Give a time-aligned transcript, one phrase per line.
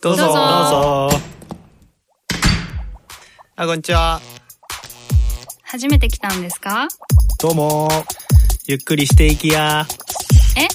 [0.00, 0.24] どうぞ。
[0.24, 0.34] どうぞ。
[0.34, 1.18] どうぞ。
[3.56, 4.20] あこんにちは。
[5.62, 6.88] 初めて来たんですか？
[7.38, 7.88] どうも。
[8.66, 9.86] ゆっくりしていきや。
[10.56, 10.66] え？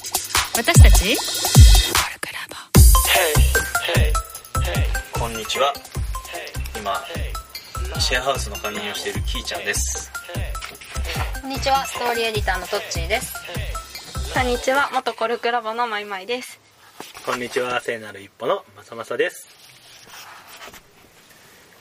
[0.55, 1.17] 私たち？
[5.11, 5.73] こんにちは。
[6.77, 7.01] 今
[7.99, 10.11] シェアハウスの管理人をしているキーちゃんです。
[11.41, 13.33] こんにちは、ストーリーエディターのトッチーです。
[14.33, 16.59] こんにちは、元コルクラボのまいまいです。
[17.25, 19.47] こんにちは聖なる一歩のまさまさです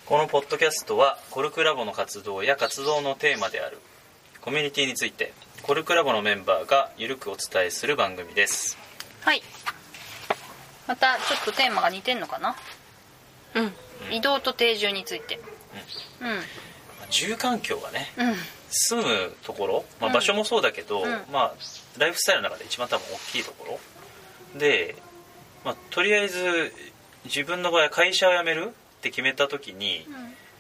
[0.07, 3.79] このポッドキャストはコルクラボの活動や活動のテーマである
[4.41, 5.33] コミュニティについて
[5.65, 8.79] コルクラボのメンバーがゆるくお伝えする番組です
[9.23, 9.43] はい。
[10.87, 12.55] また、ちょっとテーマが似てんのかな？
[13.57, 13.73] うん。
[14.17, 15.41] 移動と定住について。
[16.21, 16.41] うん。
[17.11, 18.35] 住環境がねうん。
[18.71, 21.55] 住むところ、まあ、うん場所もそうだけど、うんまあ、
[21.99, 23.79] ライフスタイルの中で一番多分大きいとこ
[24.55, 24.95] ろで、
[25.65, 26.73] まあ、とりあえず
[27.25, 30.07] 自分の場合は会社を辞めるって決めた時に、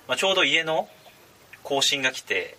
[0.06, 0.88] まあ、ちょうど家の
[1.62, 2.56] 更新が来て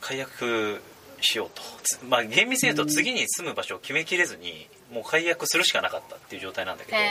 [0.00, 0.80] 解約
[1.20, 7.06] しようと、つまあ、厳密に言うと次に住む場所を決めきれずにもう解約するしかなかったっていう状態なんだけど、へ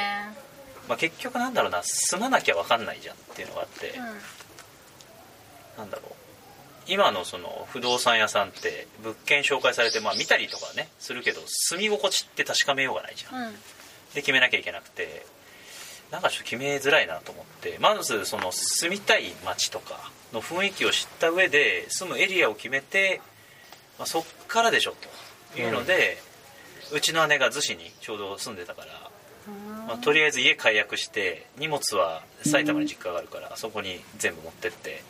[0.88, 4.05] まあ、結局なんだろうな住まなきゃ分かんないじゃんっていうのがあって、ーうん。
[5.77, 6.11] なんだろう。
[6.88, 13.55] 今のその不動産屋さんって物件紹介されてまあ見たりとかねするけど住み心地って確かめようがないじゃん、うん。
[14.16, 15.25] で決めなきゃいけなくて
[16.11, 23.22] なんかちょっと決めづらいなと思ってまずその住みたい街とかの雰囲気を知った上で住むエリアを決めて、
[23.99, 24.94] まあ、そっからでしょ
[25.53, 26.17] というので、
[26.94, 29.09] うちの姉が逗子にちょうど住んでたから、
[29.88, 35.03] まあ、とりあえず家解約して荷物は埼玉に実家があるからそこに全部持ってって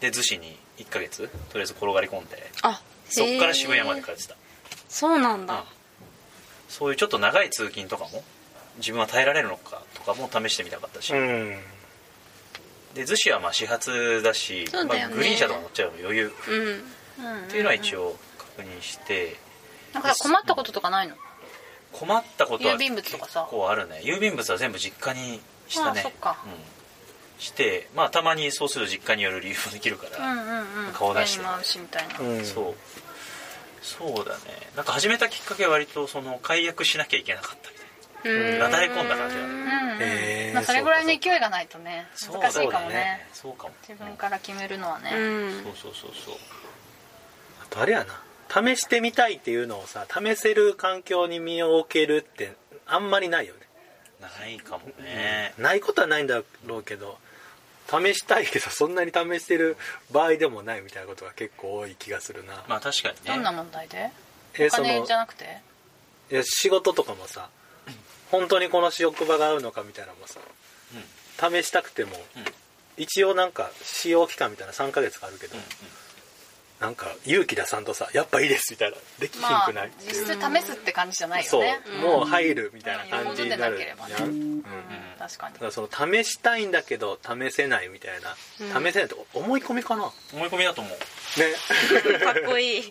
[0.00, 4.36] で逗子に1ヶ月とりあえず転がり込んであ、そっから渋谷まで帰ってた。
[4.88, 5.54] そうなんだ。
[5.54, 5.60] うん。
[6.72, 8.24] そういうちょっと長い通勤とかも
[8.78, 11.58] 自分は耐えられるのかとかも試してみたかったし、うん。
[12.94, 14.84] で逗子はまあ始発だしね。
[14.84, 16.26] まあ、グリーン車とか乗っちゃうの余裕。
[16.28, 17.34] っうん。
[17.42, 17.48] うん。
[17.48, 19.36] ていうのは一応確認して。
[19.92, 21.14] なんかさ困ったこととかないの？
[21.92, 23.40] 困ったことは郵便物とかさ。
[23.42, 24.00] 結構あるね。
[24.02, 26.00] 郵便物は全部実家にしたね。
[26.00, 26.38] あそっか。
[26.46, 26.52] うん、
[27.38, 30.92] してまあたまにそうすると実家による理由もできるから、うんうんうん。
[30.94, 32.18] 顔出して親に回しみたいな。
[32.18, 32.44] うん。
[32.46, 32.74] そう
[33.82, 34.40] そうだね。
[34.76, 37.76] なんか始めたきっかけは割とその解約しなきゃいけなかったみ
[38.22, 38.58] たいうん。
[38.58, 39.48] ななだれ込んだ感じだね。
[39.48, 39.98] うんうん。
[40.00, 43.26] へーまあ、それぐらいの勢いがないとね、そう難しいかもね。
[43.32, 43.74] そうかも。
[43.86, 45.10] 自分から決めるのはね。
[45.14, 45.64] うん。
[45.64, 46.34] そうそうそうそう。
[47.62, 48.22] あとあれやな。
[48.52, 52.52] 試してみたいっていうのをさ試せる環境に身を置けるって
[52.86, 53.60] あんまりないよね。
[54.20, 57.18] ないかもね、ないことはないんだろうけど
[57.88, 59.76] 試したいけど そんなに試してる
[60.10, 63.20] 場合でもないみたいなことが結構多い気がするな、まあ確かにね。
[63.26, 64.10] どんな問題で？
[64.54, 65.60] えそのお金じゃなくて？
[66.30, 67.50] いや仕事とかもさ
[68.30, 70.40] 本当にこの職場が合うのかみたいなのもさ
[71.50, 72.44] 試したくても、うん。
[72.96, 75.66] 一応なんか使用期間みたいな3ヶ月かあるけど、うんうん
[76.82, 78.96] なんか勇気出さんとさやっぱいいですみたいな。
[79.20, 84.14] できひんまあくない、実質試すって感じじゃないよそう、ねもう入るみたいな感じになるうんよほどでなければね。
[84.18, 84.64] やんうん
[85.16, 85.54] 確かに。
[85.54, 85.88] だからその
[86.24, 88.34] 試したいんだけど試せないみたいな、
[88.80, 90.06] 試せないって思い込みかな？
[90.06, 90.98] ね思い込みだと思う。
[92.18, 92.78] かっこいい。
[92.78, 92.84] イン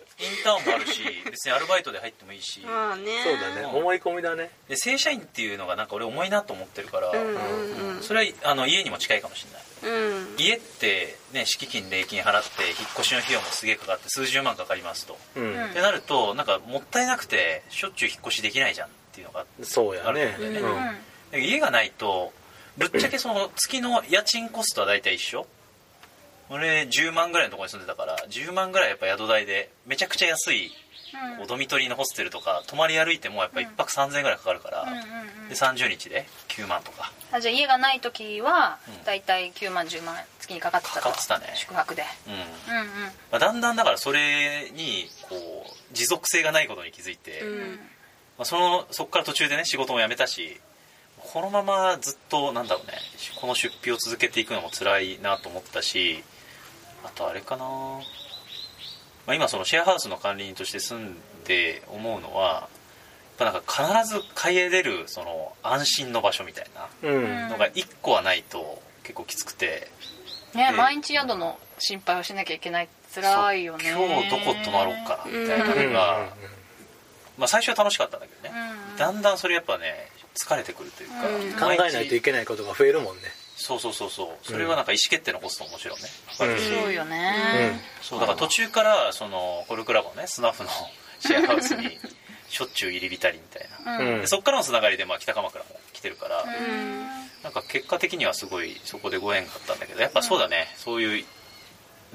[0.46, 2.62] ターンもあるし別にアルバイトで入ってもいいし。
[2.62, 3.12] まあね。
[3.26, 4.52] そうだね、うん思い込みだね。
[4.70, 8.04] で正社員っていうのがなんか俺重いなと思ってるから、うんうんうん。
[8.04, 10.36] それはあの家にも近いかもしれないうん。
[10.38, 15.66] 家ってね敷金礼金払って引っ越しの費用もすげえかかって数十万かかりますと、うん、うん。
[15.66, 20.08] ってなるとなんかもったいなくてしょっちゅう引っ越しできないじゃんっていうのがそうやね。
[20.08, 20.60] あるんだよね。
[20.60, 20.70] うん。
[20.70, 20.96] うん。
[21.32, 22.34] で家がないと
[22.78, 25.46] ぶっちゃけその月の家賃コストは大体一緒。
[26.50, 30.70] 俺10万ぐらいのところに住んでたから10万ぐらいやっぱ宿代でめちゃくちゃ安い
[31.38, 34.86] こうドミトリーのホステルとか泊まり歩いてもやっぱ1泊3000円ぐらいかかるから、
[35.48, 39.04] で30日で9万とかあじゃあ家がない時はうん。
[39.04, 41.02] だいたい9万10万月にかかってたと。
[41.02, 41.52] かかってたね。
[41.56, 42.04] 宿泊で。
[42.28, 42.88] うん、うんうん。
[42.88, 45.36] まあ、だんだんだからそれにこ
[45.68, 47.80] う持続性がないことに気づいて、うん。
[48.38, 50.60] まあ、そのそこから途中でね仕事も辞めたし
[51.20, 52.94] このままずっとなんだろうね
[53.40, 56.24] この出費を続けていくのも辛いなと思ったし
[57.04, 58.02] あとあれかな、ま
[59.28, 62.68] あ、今そのシェアハウスの管理人として住んで思うのは
[63.38, 63.62] ぱなんか
[64.04, 66.66] 必ず帰れるその安心の場所みたい
[67.04, 67.24] うんうん。
[67.24, 69.88] なのが1個はないと結構きつくて、
[70.54, 73.92] でね毎日宿の心配をしなきゃいけない辛いよね。
[73.92, 75.88] そう今日どこ泊まろうかなみたいなうん。
[75.88, 76.30] のが、
[77.38, 78.56] まあ、最初は楽しかったんだけどね、
[78.92, 78.98] うん。
[78.98, 81.78] だんだんそれやっぱね疲れてくるというか、うん。
[81.78, 83.24] 考えないといけないことが増えるもんね。
[83.58, 84.28] そうそうそうそう。
[84.44, 86.06] それはなんか意思決定のコストももちろんね。
[86.32, 86.46] そ
[86.90, 87.80] うよね。
[88.02, 90.70] そうだから途中からそのコルクラボねスナッフの
[91.20, 92.00] シェアハウスに
[92.52, 94.28] しょっちゅう入り浸りみたいな、うん。
[94.28, 97.00] そっからのつながりでまあ北鎌倉も来てるから、うん。
[97.44, 101.26] なんか結果的にはすごいそこでご縁があったんだけどやっぱそうだね、そういう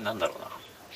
[0.02, 0.48] なんだろうな。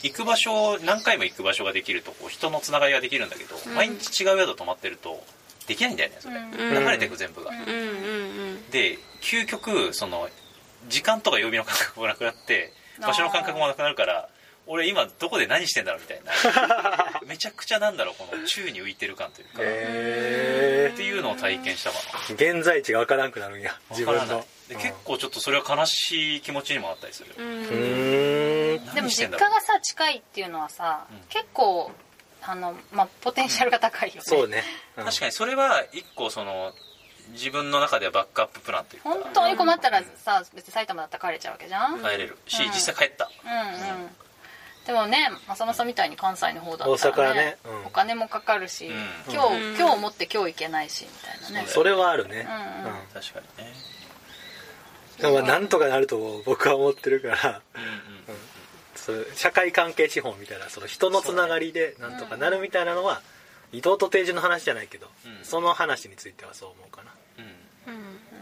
[0.02, 3.74] 行く場所何回も行く場所ができるとこう人のつながりができるんだけど、ん。
[3.74, 5.24] 毎日違う宿泊まってると
[5.66, 6.84] できないんだよねそれ、うん。
[6.84, 7.50] 流れていく全部が、
[8.70, 10.28] で究極その
[10.88, 14.28] 時間とか曜日の感覚もなくなって場所の感覚もなくなるから
[14.72, 17.20] 俺今どこで何してんだろうみたいな。
[17.26, 21.96] めちゃくちゃなんだろうこの宙に浮いてる感というか、へっていうのを体験したか
[22.30, 24.46] え現在地が分からんくなるんやな自分のわからない。
[24.68, 27.46] で結構ちょっとそれは悲しい気持ちにもあったりする、うん。
[27.46, 28.94] うーん。
[28.94, 31.20] でも実家がさ近いっていうのはさ、うん。
[31.28, 31.90] 結構
[32.42, 34.62] あの、まあ、ポテンシャルが高いよね、そうね、
[34.96, 35.04] うん。
[35.04, 36.72] 確かにそれは一個その
[37.32, 39.10] 自分の中ではバックアッププランというか。
[39.10, 42.38] 本当に困ったらさ別に埼玉だったら帰れちゃうわけじゃん、うん、うん帰れる。
[42.46, 42.70] し、うん。
[42.70, 43.28] 実際帰った
[44.90, 47.86] でもね正正みたいに関西の方だったら、ね、大阪ねうん。
[47.86, 49.32] お金もかかるし、うん。
[49.32, 49.76] 今日、うん。
[49.76, 51.10] 今日持って今日行けないしみ
[51.46, 51.66] たいなね。
[51.68, 52.44] それはあるね、
[52.84, 52.92] うんうん。
[53.14, 53.72] 確かにね。
[55.20, 57.62] でもまあなんとかなると僕は思ってるから。
[57.76, 58.40] うんうん
[58.96, 63.22] そう社会関係資本みたいなその人のつながりでなんとかなるみたいなのは
[63.72, 65.44] 移動と定住の話じゃないけど、うん。
[65.44, 67.12] その話についてはそう思うかな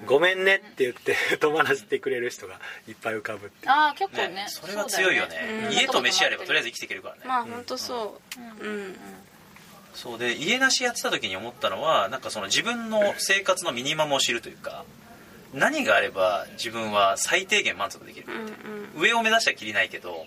[0.06, 4.28] ごめんねって言って 友達してくれる人がいっぱい浮かぶってああ結構ね。
[4.28, 5.66] ねそれは強いよね。
[5.68, 5.72] うん。
[5.72, 8.40] 家と飯あればとりあえず生きていけるからね、まあ本当そう。
[8.40, 8.98] うん
[9.94, 14.84] そうで家なしやってた時に思ったのはなんかその自分の生活のミニマムを知るというか
[15.52, 18.46] 何があれば自分は最低限満足できるうん
[18.94, 19.02] うん。
[19.02, 20.24] 上を目指したらきりないけど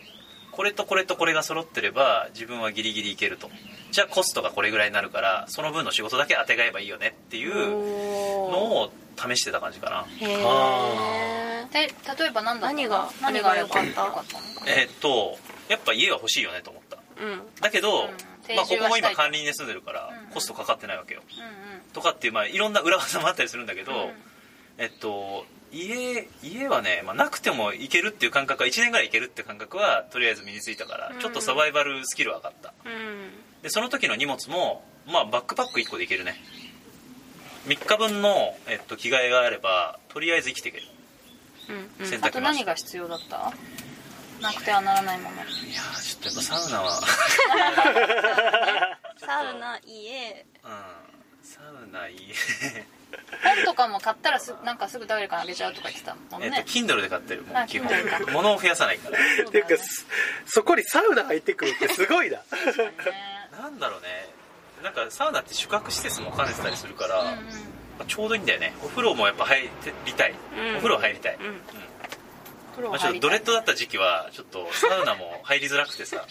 [0.51, 3.49] これとこれとこれが揃ってれば自分はギリギリいけると。
[3.91, 10.05] じゃあコストがこれぐらいになるからその分の仕事だけ当てがえばいいよねっていうのおを試してた感じかな。
[10.19, 10.27] ー。
[10.27, 14.23] へあえで例えば何だった何が何が良かった？
[14.67, 15.37] えーっと
[15.69, 16.97] やっぱ家は欲しいよねと思った。
[17.21, 17.41] うん。
[17.61, 18.55] だけど、うん。
[18.55, 20.33] まあ、ここも今管理人で住んでるからうん。
[20.33, 21.21] コストかかってないわけよ。
[21.29, 24.13] うんとかっていう、まあ、いろんな裏技もあったりするんだけど、うん。
[24.77, 31.19] えっと家家はね、まあ、なくてもいけるっていう感覚は1年ぐらいいけるって感覚はとりあえず身についたから、うん。
[31.19, 32.73] ちょっとサバイバルスキルは上がった。
[32.85, 33.31] うん。
[33.61, 36.35] でその時の荷物も、まあ、バックパック1個でいけるね
[37.67, 40.83] 3日分の、えっと、着替えがあればとりあえず生きていける。
[41.99, 43.53] うん洗濯あと何が必要だった？
[44.41, 45.37] なくてはならないもの。
[45.37, 45.47] いやー
[46.01, 47.01] ちょっとやっぱサウナは。
[49.17, 50.45] サウナ家。
[50.63, 50.71] うん。
[51.43, 52.33] サウナいい
[53.43, 57.89] 本とかも買ったらすなんかすぐ誰かにあげちゃうとか言ってたもんえっとね Kindle で買ってるもあう基本。
[58.31, 59.17] 物を増やさないから。
[59.19, 60.05] っていうかそ
[60.45, 62.39] そこにサウナ入ってくるってすごいな。
[63.59, 64.07] なんだろうね
[64.83, 67.35] なんかサウナって宿泊施設も兼ねてたりするから、うんうん。
[67.35, 67.41] ま
[68.01, 68.73] あちょうどいいんだよね。
[68.83, 69.69] お風呂もやっぱ入
[70.05, 70.75] りたい、うん。
[70.75, 71.43] お風呂入りたい、うん。
[71.45, 72.99] まあ、風呂入りたい。
[72.99, 76.25] ちょっとドレッドだった時期はちょっとサウナも入りづらくてさ。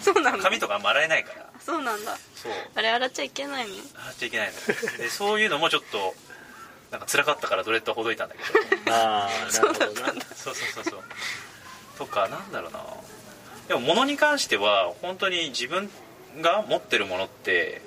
[0.00, 0.42] そうなんだ。
[0.42, 1.50] 髪とかあんま洗えないから。
[1.60, 2.16] そうなんだ。
[2.34, 2.52] そう。
[2.74, 3.74] あれ洗っちゃいけないの？
[3.74, 4.98] 洗っちゃいけないの。
[4.98, 6.14] でそういうのもちょっと
[6.90, 8.42] なんか辛かったからドレッドはほどいたんだけ
[8.90, 8.92] ど。
[8.94, 10.12] ああなるほどな。
[10.34, 11.02] そうそうそうそう。
[11.98, 12.80] とかなんだろうな。
[13.68, 15.88] でも物に関しては本当に自分
[16.40, 17.82] が持ってるものって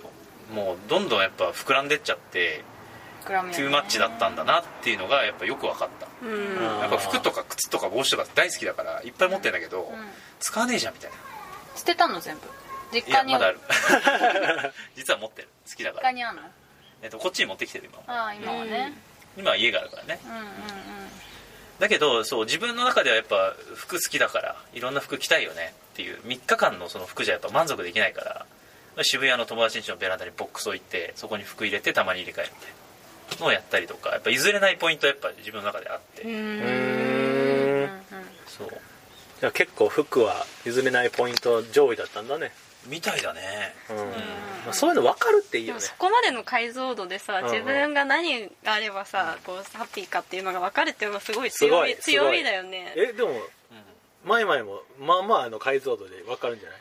[0.54, 2.64] もうどんどんやっぱ膨らんでっちゃって
[3.26, 3.58] 膨らむよね。
[3.58, 6.08] トゥーマッチだったんだなっていうのがやっぱよく分かった。
[6.26, 6.56] うん。
[6.82, 10.08] やっぱ服とか靴とか帽子とか大好きだからいっぱい持ってんだけど、うん。
[10.40, 11.18] 使わねえじゃんみたいな。
[11.76, 12.42] 捨てたの全部。
[12.94, 13.60] 実い家にやまだある。
[14.96, 15.50] 実は持ってる。
[15.70, 16.42] 好きだから、実家にあんの？
[17.04, 18.94] えっと、こっちに持ってきてる今ああ今はね。
[19.38, 20.20] 今は家があるからね。
[20.26, 20.48] うんうんうん。
[21.80, 28.46] だけどそう自分の中ではやっぱ服好きだからいろんな服着たいよねっていう3日間のその服じゃやっぱ満足できないか
[28.96, 37.84] ら渋谷の友達ん家のベランダにボックス置いてそこに服入れてたまに入れ替えるみたいなのをやったりとかやっぱ譲れないポイントはやっぱ自分の中であって、うん。
[37.84, 37.90] ん
[38.46, 38.70] そう。
[39.40, 42.52] じゃあ結構服は譲れないポイント上位だったんだね。
[42.88, 43.42] みたいだね。
[43.90, 44.04] うん、ま
[44.70, 45.80] あ、そういうの分かるっていいよね。
[45.80, 47.46] でもそこまでの解像度でさうん。
[47.46, 52.94] うん自分が何があればさこうハッピーかっていうのが分かるっていうのがすごいす強み強みだよね。
[52.96, 53.30] えでも
[54.28, 56.80] うん前々もまあまああの解像度で分かるんじゃない？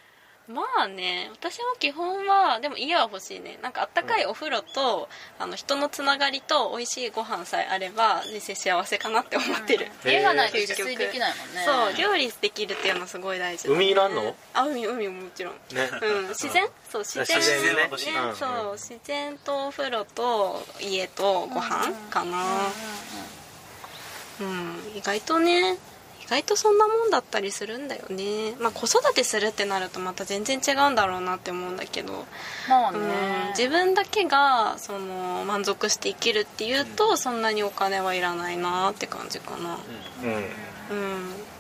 [0.49, 3.59] まあね私は基本はでも家は欲しいね。
[3.63, 5.09] なんかあったかいお風呂と、
[5.41, 10.11] あの人のつながりと美味しいご飯さえあれば人生幸せかなって思ってる、うん。
[10.11, 11.65] 家がないと究自炊できないもんね。
[11.67, 13.77] そう料理できるっていうのはすごい大事だね。
[13.77, 14.37] 海いらんの？
[14.55, 15.55] あ海海ももちろん。
[15.55, 15.59] ね。
[16.01, 16.69] うん、自然？
[16.89, 17.39] そう自然。
[17.39, 17.83] 自然ね。
[17.91, 18.17] 欲しい。
[18.17, 18.37] うん。
[18.37, 22.45] そう自然とお風呂と家とご飯かな。
[24.39, 25.77] うん意外とね
[26.27, 28.55] 意外とそんなもんだったりするんだよね。
[28.59, 32.27] まあ子育てするってなるとまた全然違うんだろうなって思うんだけど、
[32.69, 32.99] まあね。
[32.99, 39.79] うん、自分だけがその満足して生きるっていうとそんなにお金はいらないなって感じかな。
[40.91, 40.97] うん。
[40.97, 41.56] うん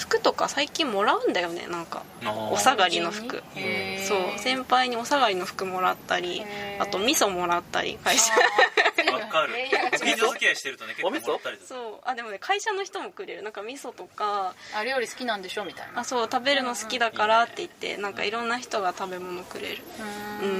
[0.00, 2.02] 服とか最近もらうんだよねなんか。
[2.50, 3.42] お下がりの服。
[4.08, 4.38] そう。
[4.38, 6.42] 先輩にお下がりの服もらったり
[6.78, 8.32] あと味噌もらったり会社。
[9.12, 9.54] わかる。
[9.54, 12.08] レイヤーが違うご近所付き合いしてるとね結構お味噌もらったりそう。
[12.08, 13.42] あでもね会社の人もくれる。
[13.42, 15.64] なんか味噌とかあ料理好きなんでしょ？
[15.64, 16.00] みたいな。
[16.00, 19.82] あそう食べるの好きだからって言ってなんかいろんな人が食べ物くれる。
[20.40, 20.50] ううん。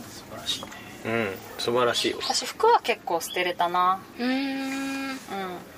[0.00, 0.68] ん素晴らしいね。
[1.06, 1.38] うん。
[1.58, 4.00] 素晴らしいわ私服は結構捨てれたな。
[4.18, 5.10] うーん。
[5.10, 5.18] うん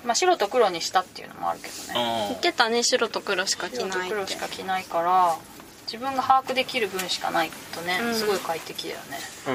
[0.05, 2.27] まあ白と黒にしたっていうのもあるけどね。
[2.29, 4.09] 言ってたね白と黒しか着ないって。
[4.09, 5.37] 黒しか着ないから
[5.85, 8.15] 自分が把握できる分しかないとね、うん。
[8.15, 9.17] すごい快適だよね。
[9.47, 9.51] う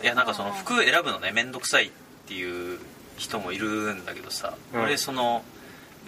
[0.00, 0.04] ん。
[0.04, 1.90] いやなんかその服選ぶのね面倒くさいっ
[2.26, 2.78] ていう
[3.16, 4.82] 人もいるんだけどさ、うん。
[4.82, 5.44] 俺その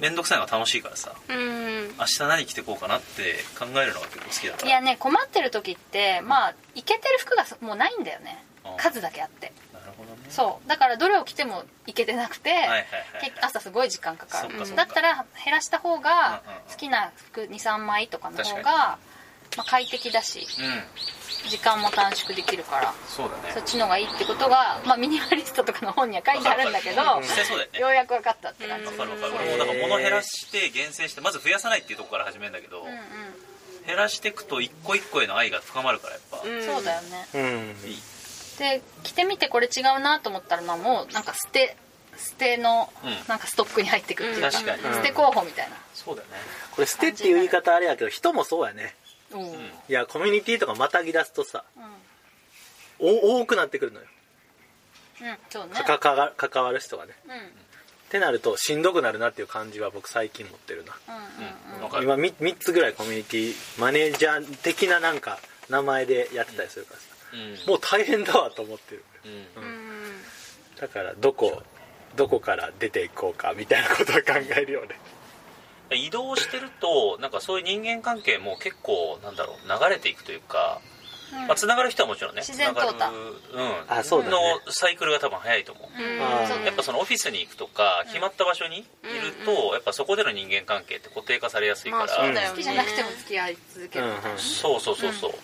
[0.01, 1.89] 面倒くさいのが楽しいからさうん。
[1.99, 4.69] 明日何着てこうかなって考えるのが結構好きだから。
[4.69, 8.45] いやね困ってる時ってまあいけてる服がもうないんだよね。
[8.65, 8.77] うん。
[8.77, 9.53] 数だけあって
[10.29, 10.69] そう。
[10.69, 12.87] だからどれを着てもいけてなくて、はいはいはい
[13.23, 14.77] 結朝すごい時間かかる。
[14.77, 18.99] だったら減らした方が好きな服23枚とかの方確が、
[19.57, 20.63] まあ、快適だしう
[21.47, 21.49] ん。
[21.49, 23.53] 時間も短縮できるからそうだね。
[23.55, 27.79] そっちの方がいいってことが、まあ、ミニマリストとかの本には書いてあるんだけどうだよね。
[27.79, 28.87] ようやく分かったって感じ。
[28.87, 29.33] わかるわかる。
[29.37, 32.95] 俺もだから物減らして厳選してまず増やさないっていうところから始めるんだけど、うんうん。
[33.87, 36.63] 減らしていくと一個一個への愛が深まるからやっぱ、うん。
[36.67, 37.27] そうだよね。
[37.35, 37.89] うん。
[37.89, 37.99] いい
[38.59, 41.77] で着てみてこれ違うなと思ったらまあもうなんか捨て
[42.19, 43.11] 捨てのうん。
[43.29, 44.83] なんかストックに入ってくっていうか,、確かに。
[44.83, 46.35] 捨て候補みたいな、そうだよね。
[46.73, 48.97] これ捨てっていう言い方あれやけど人もそうやね。
[49.33, 49.41] うん。
[49.41, 49.49] うん。
[49.49, 49.57] うん
[49.89, 51.65] いやコミュニティとかまたぎ出すとさ
[52.99, 54.07] お多くなってくるのよ。
[55.21, 55.75] うんそうね。
[55.75, 57.13] かかか関わる人がね。
[57.27, 57.33] うん。
[57.33, 57.39] うん
[58.07, 60.97] ってなるとしんどくなるなっていう感じは僕最近持ってるな。
[61.09, 62.05] うんうんわかる。
[62.05, 67.16] 今 3, 3つぐらいコミュニティマネージャー的ななんか名前でやってたりするからさ、うん
[67.67, 69.05] もう大変だわと思ってる。
[69.25, 69.63] うん。
[69.63, 70.23] うん。
[70.81, 71.63] だからどこ
[72.17, 74.99] どこから出ていこうかみたいなことは考えるよね。
[75.93, 80.81] 移動してるとなんかそういう人間関係も結構なんだろう流れていくというか、
[81.33, 81.47] うん。
[81.47, 82.89] まあ、つながる人はもちろんね自然淘汰。
[82.89, 83.17] つながる
[83.55, 83.99] うん。
[83.99, 84.33] あそうだね。
[84.33, 88.87] のサイクルが多分早いと思う、やっぱそのオフィスに行くとか決まった場所にいる
[89.45, 92.51] と、やっぱそこでの人間関係って固定化されやすいから、まあそうだよね。
[92.51, 95.35] 好きじゃなくても付き合い続けるみたそうそうそうそう、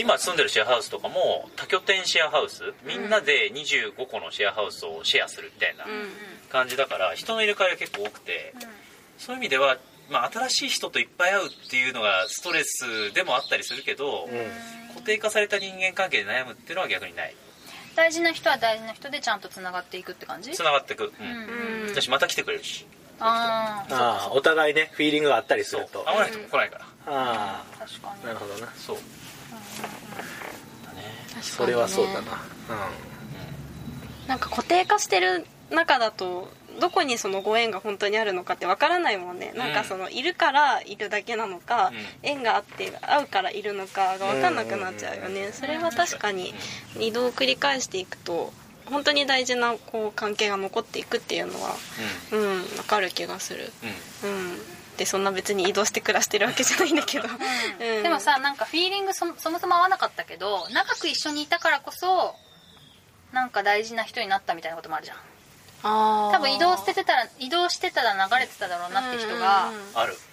[0.00, 6.10] 今住んでるシェアハウスとかも多拠点シェアハウスみんなで25個のシェアハウスをシェアするみたいなうん
[6.50, 8.54] 感じだから人の入れ替えが結構多くて、
[9.18, 9.76] そういう意味では、
[10.10, 14.94] まあ、新しい人といっぱい会うっていうのがストレスでもあったりするけど、うん。
[14.94, 17.34] 固定化された人間関係で悩むっていうのは逆にない。
[17.94, 20.52] 大事な人は大事な人でちゃんとつながっていくって感じ？
[20.52, 21.90] つながってく、ううんんうん。
[21.90, 22.86] 私また来てくれるし。
[23.20, 26.04] ああああお互いねフィーリングがあったりすると。
[26.04, 28.22] 会わないと来ないから、あ確かに。
[28.22, 28.72] あなるほどな。
[28.76, 28.96] そう。
[28.96, 29.02] だ
[29.82, 31.42] ね。
[31.42, 32.20] それはそうだな。
[34.26, 41.90] なんか固定化してる中だとどこにそのご縁が本当にあるのかってわからないもんね、なんかそのいるからいるだけなのか、
[42.22, 42.30] うん。
[42.30, 46.54] 縁があって会うからいるのかが分かんなくなっちゃうよね、それは確かに
[46.98, 48.52] 移動を繰り返していくと
[48.86, 51.74] 本当に大事なこう関係が残っていくっていうのは
[52.32, 52.62] うん。
[52.62, 53.72] 分かる気がする。
[54.22, 54.30] うん
[54.98, 58.02] うんうんでそんな別に移動して暮らしてるわけじゃないんだけど、うん。
[58.02, 62.34] でもさなんかフィーリングそそもそも合わなかったけど長く一緒にいたからこそ
[63.32, 65.16] なんか大事な人になったみたいなこともあるじゃん。
[65.84, 66.32] あー。
[66.32, 69.74] 多分移動しててたら移動してたら流れてただろうなって人が、うん。
[69.74, 69.80] うん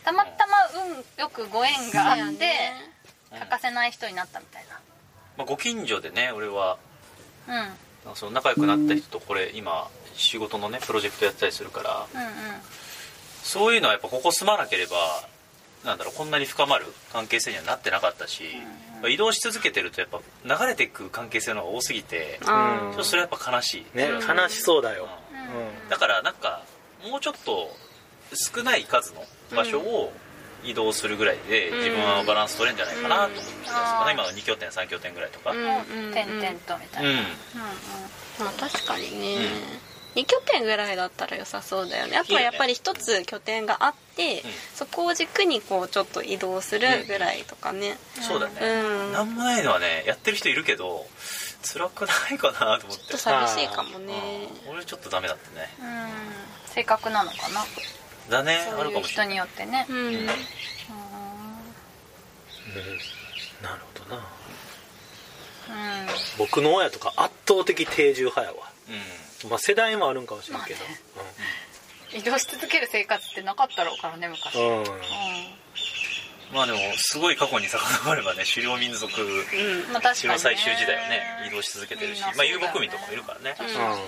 [0.04, 0.54] たまたま
[0.90, 2.52] 運よくご縁があって、
[3.40, 4.66] 欠かせない人になったみたい
[5.38, 6.78] まあ、ご近所でね俺は
[7.48, 7.64] な
[8.08, 8.16] うん。
[8.16, 12.30] その仲良くなった人とこれ今仕事のねプロジェクトやったりするからうんうん
[13.46, 14.98] そういうのはやっぱここ住まなければ
[15.86, 18.44] なんだろうこんなに深まる関係性にはなってなかったし、
[19.08, 24.38] 移動し続けてるとやっぱ流れていく関係性の方が多すぎてうそれはやっぱ悲しい、ねうん。
[24.38, 25.08] 悲しそうだよ。
[25.84, 25.90] うん。
[25.90, 26.64] だからなんか
[27.08, 27.70] もうちょっと
[28.34, 29.24] 少ない数の
[29.56, 30.12] 場所を
[30.64, 31.78] 移動するぐらいでうん。
[31.78, 34.08] 自分はバランス取れるんじゃないかなと思ってますかうん。
[34.08, 36.08] ね今の2拠点3拠点ぐらいとか、ううんんうん。
[36.08, 36.14] うん。
[36.14, 37.24] 点々とみたいな、うんうん。
[38.40, 39.42] まあ確かにね、うん
[40.16, 42.18] 2拠点ぐらいだったら良さそうだよね。
[42.18, 44.52] あとはやっぱり一つ拠点があって、うん。
[44.74, 47.98] そこを軸にこうちょっと移動するぐらいとかね。
[48.22, 51.06] そうだね、うん、なんもないのはねやってる人いるけど
[51.62, 53.04] 辛くないかなと思って。
[53.04, 54.14] ちょっと寂しいかもね。
[54.68, 54.76] うん。
[54.76, 55.70] 俺ちょっとダメだったね。
[55.80, 56.74] うん。
[56.74, 57.66] 性格なのかな。
[58.30, 58.72] だね。
[58.72, 59.28] あるかもしれない。
[59.28, 60.26] によってね、うん、うん。
[60.26, 60.38] なる
[64.00, 64.22] ほどな。
[65.68, 65.72] う
[66.06, 66.08] ん。
[66.38, 68.72] 僕の親とか圧倒的定住派やわ。
[68.88, 70.80] うんまあ世代もあるんかもしれんけど、
[72.18, 74.86] 移動し続ける生活ってなかったろうからね昔、うん、うん。
[76.54, 79.12] まあでもすごい過去に遡ればね狩猟民族。
[79.92, 83.76] まあ確かに、ね、狩猟採集時代をね移動し続けてるし、みんなまあ遊牧民とかもいるからね、確うん。
[83.76, 84.02] かにね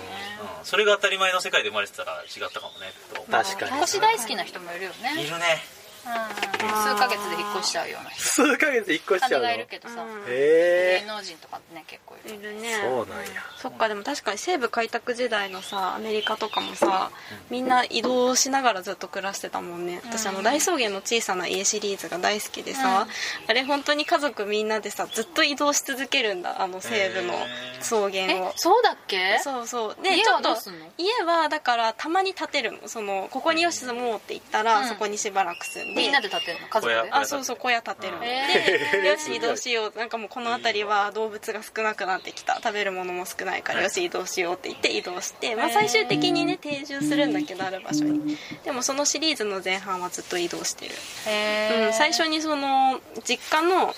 [0.62, 3.22] それが当たり前の世界で生まれてたら違ったかもねと。
[3.30, 3.72] 確かに。
[3.80, 5.22] 星大好きな人もいるよね。
[5.22, 5.62] いるね
[6.08, 8.22] 数ヶ月で引っ越しちゃうような人。
[8.22, 9.46] 数ヶ月で引っ越しちゃうの？
[9.46, 10.24] 金がいるけどさ、うん。
[10.28, 12.34] へ芸能人とかってね結構いる。
[12.36, 12.68] いるね。
[12.68, 13.42] えそうなんや。
[13.56, 17.10] そっかでも確かに西部開拓時代のさアメリカとかもさ
[17.50, 20.00] みんな移動しながらずっと暮らしてたもんね。
[20.04, 23.06] 私あの大草原の小さな家シリーズが大好きでさ、
[23.46, 27.34] あれ本当に家族みんなでさずっと移動し続けるんだあの西部の
[27.80, 29.38] 草原えをそうだっけ？
[29.42, 30.02] そうそう。
[30.02, 30.86] で家ちょっとはどうすんの？
[30.98, 32.88] 家はだからたまに建てるの。
[32.88, 34.88] そのここによし住もうって言ったら、うん。
[34.88, 36.68] そこにしばらく住んでみんなで建てるの？
[36.68, 37.00] 家族で？
[37.00, 38.16] 小屋あそうそう小屋建てる。
[38.16, 39.98] の、へで よし移動しよう。
[39.98, 42.56] なんかもうこの辺りは動物が少なくなってきた。
[42.62, 48.36] 食べるものも少ないからよし移動しようって言って移動して、まあ、最終的にね定住するんだけどある場所に。
[48.64, 50.94] でもそのシリーズの前半はずっと移動してる、
[51.26, 53.94] へうん、最初にその実家の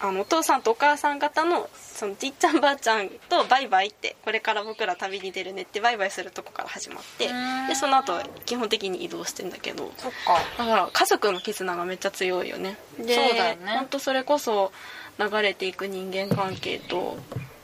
[0.00, 7.66] あのお父さんとお母さん方のそのじっちゃんばあちゃんとバイバイってこれから僕ら旅に出るねってバイバイするとこから始まってうん。
[7.68, 10.38] でその後基本的に移動してんだけどそっか。
[10.58, 12.76] だから家族の絆がめっちゃ強いよね。
[12.98, 13.72] でそうだよね。
[13.72, 14.72] 本当それこそ
[15.18, 17.16] 流れていく人間関係と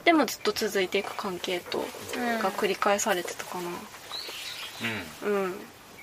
[0.04, 1.78] でもずっと続いていく関係と
[2.16, 5.32] うんが繰り返されてたかうん。
[5.32, 5.54] なうん。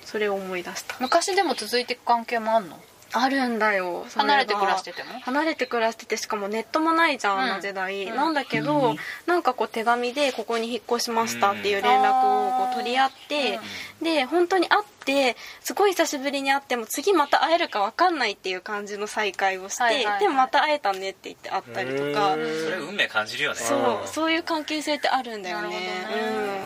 [0.06, 0.96] それを思い出した。
[0.98, 2.78] 昔でも続いていく関係もあんの？
[3.14, 5.20] あるんだよ離れて暮らしてても？
[5.20, 7.42] 離れて暮らしててしかもネットもないじゃん、うん。
[7.42, 8.16] あの時代、うん。
[8.16, 8.94] なんだけど、
[9.26, 13.60] なんかこう手紙でここに引っ越しましたっていう連絡をこう取り合って、
[14.00, 20.20] で本当に会ってすごい久しぶりに会っても次また会えるか分かんないっていう感じの再会をして、はいはいはい。
[20.20, 22.44] でもまた会えたねって言って会ったりとか、うん。
[22.44, 23.56] それ運命感じるよね。
[23.56, 25.68] そうそういう関係性ってあるんだよね。
[25.68, 26.60] なるほどね。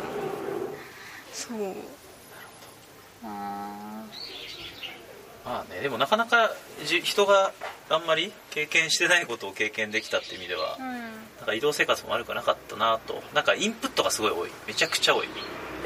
[1.24, 1.34] うん。
[1.34, 1.74] そう
[5.46, 6.50] まあねでもなかなか
[6.84, 7.52] じ人が
[7.88, 10.76] あんまり経験してないことを経験できたって意味では、
[11.38, 13.22] なんか移動生活も悪くなかったなと。
[13.32, 14.50] なんかインプットがすごい多い。
[14.66, 15.28] めちゃくちゃ多い。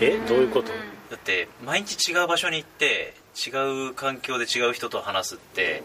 [0.00, 0.18] え？
[0.26, 0.68] どういうこと？
[1.10, 3.14] だって毎日違う場所に行って
[3.46, 3.50] 違
[3.90, 5.82] う環境で違う人と話すって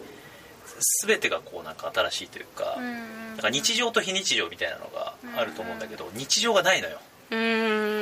[1.06, 6.98] 全てがこうなんか新しいというか,、なんか日常と非日常みたいなのがあると思うんだけど、日常がないのよ、
[7.30, 7.38] うん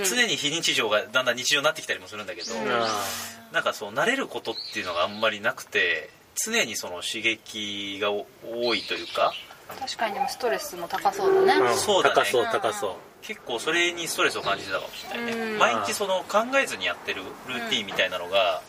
[0.05, 3.05] 常に非日常がだんだん日常になってきたりもするんだけど、あ
[3.53, 9.33] なんかそう慣れることっていうのがあんまりなくて常にその刺激がお多いというか
[9.81, 11.77] 確かにでもストレスも高そうだね、ーうん。
[11.77, 12.15] そうだね。
[12.15, 12.91] 高そう高そう。
[13.23, 15.59] 結構それにストレスを感じてたかもしれないね、うん。
[15.59, 18.63] 毎日その考えずにやってるルーティンみたいなのが、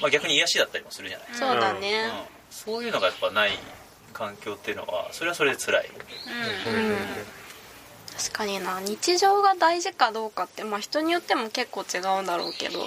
[0.00, 2.04] まあ、逆に癒しだったりもするじゃない、そうだね。
[2.04, 2.36] うん。
[2.50, 3.50] そういうのがやっぱない
[4.12, 5.86] 環境っていうのはそれはそれで辛い。
[5.86, 7.36] うん
[8.16, 8.80] 確かにな。
[8.80, 12.80] 日常が大事かどうかって、まあ、人によっても結構違うんだろうけど、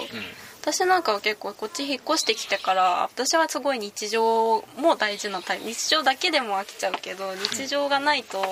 [0.60, 8.42] 私なんかは結構こっち引っ越してきてから私はすごい日常も大事なタイプ日常だけでも飽きちゃうけど日常がないと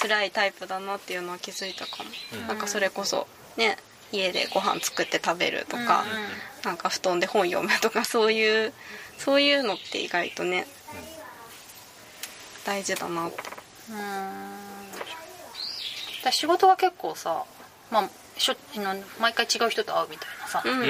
[0.00, 2.46] 辛いタイプだなっていうのは気づいたかも、うん。
[2.46, 3.76] なんかそれこそね
[4.12, 6.04] 家でご飯作って食べるとか、
[6.64, 8.72] なんか布団で本読むとか そういう
[9.18, 10.66] そういうのって意外とね、
[12.64, 13.38] 大事だなって。
[13.90, 14.57] うん。
[14.57, 14.57] 私
[16.32, 17.44] 仕事は結構さ
[17.90, 20.86] まあしょあの毎回違う人と会うみたいなさ、うんうん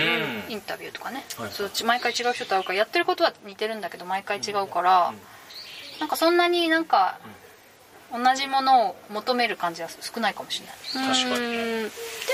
[0.48, 5.14] インタビューとかね、はいそうち毎回違う人と会うからやってることは似てるんだけど毎回違うから、
[6.00, 7.18] なんかそんなになんか
[8.10, 11.08] 同じものを求める感じは少ないかもしれない。
[11.14, 11.44] 確かに
[11.84, 11.90] で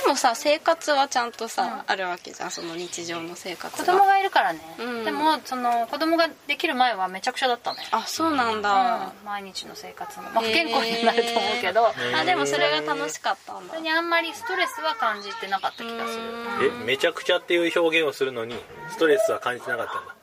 [0.07, 1.93] もさ生活はちゃんとさ、うん。
[1.93, 2.51] あるわけじゃん。
[2.51, 5.05] その日常の生活子が供がいるからね、うん。
[5.05, 9.27] でもその子供ができる前はめちゃくちゃだったねあそうなんだ、うん。
[9.27, 13.75] 毎日の生活も、まあ、不健康になると思うけど、あでもそれが楽しかったんだ。
[13.75, 16.23] それにあんまりストレスは感じてなかった気がする。
[16.23, 18.55] うんえめちゃくちゃっていう表現をするのに
[18.91, 20.15] ストレスは感じてなかったんだ。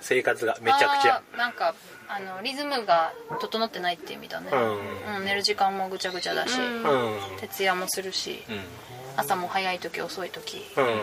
[0.00, 1.22] 生活がめちゃくちゃ。
[1.36, 1.74] なんか
[2.08, 5.16] あのリズムが整ってないっていう意味だね、うん。
[5.16, 6.82] うん寝る時間もぐちゃぐちゃだし、うん。
[6.82, 8.60] うん徹夜もするしうん。
[9.16, 10.64] 朝も早い時遅い時。
[10.76, 10.98] うんうんうん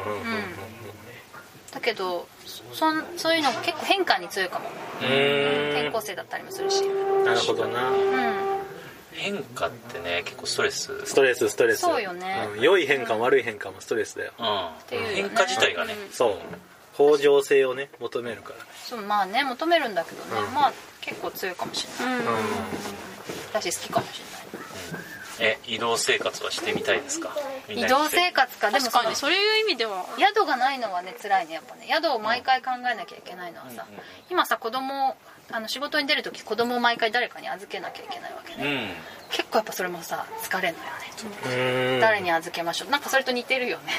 [1.72, 2.28] だけど
[2.74, 4.70] そんそういうのが結構変化に強いかも。
[5.00, 6.84] 転校生だったりもするし。
[7.26, 7.90] なるほどな。
[7.90, 8.52] うん
[9.14, 11.06] 変化ってね結構ストレス。
[11.06, 11.82] ストレスストレス。
[11.82, 12.48] そうよね。
[12.58, 12.62] ん。
[12.62, 14.34] 良い変化も悪い変化もストレスだよ。
[14.40, 14.70] うん。
[14.88, 16.36] ていう変化自体がね、そう
[17.02, 20.54] 向上性をね求めるからそうまあね求めるんだけどね、うん。
[20.54, 22.26] まあ結構強いかもしれない、うん。
[23.54, 24.22] だし好きかもし
[25.42, 27.36] え移動生活はしてみたいですか？
[27.68, 28.70] 移動生活か？
[28.72, 29.16] でも確そのかに。
[29.16, 30.06] そういう意味では。
[30.18, 31.88] 宿がないのはね辛いねやっぱね。
[31.90, 35.18] 宿を毎回考えなきゃいけないのはさ、うんうん今さ子供
[35.54, 38.90] あの仕事に出る時子供を毎回誰かに預けなきゃいけないわけうね、ん。
[39.30, 40.90] 結構やっぱそれもさ疲れるのよ
[41.50, 42.00] ね、うん。
[42.00, 42.90] 誰に預けましょう。
[42.90, 43.92] なんかそれと似てるよね。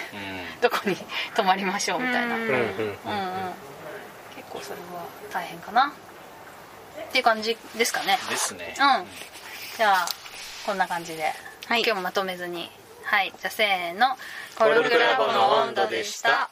[0.63, 0.97] どこに
[1.35, 2.57] 泊まりましょうみたいな、ううんん、うん。
[2.57, 2.97] うんうん。
[4.35, 5.93] 結構それは大変かな。
[7.09, 8.19] っていう感じですかね。
[8.31, 8.75] ですね。
[8.79, 9.07] うん。
[9.77, 10.07] じゃあ
[10.67, 11.25] こんな感じで、
[11.67, 11.83] はい。
[11.83, 12.71] 今日もまとめずに。
[13.05, 13.33] はい。
[13.41, 14.17] じゃあせーの。
[14.57, 16.51] コルクラボの温度でした。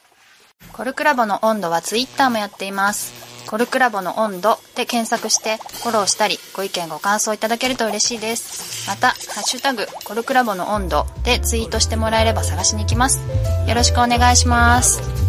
[0.72, 3.30] コルクラボの温度はツイッターもやっています。
[3.46, 8.88] コルクラボの温度で検索してフォローしたりご意見ご感想いただけると嬉しいです。
[8.88, 13.20] また「ハッシュタグコルクラボの温度」でツイートしてもらえれば探しに行きます。
[13.66, 15.19] よろしくお願いします